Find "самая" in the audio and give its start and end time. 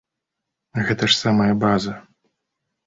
1.23-1.51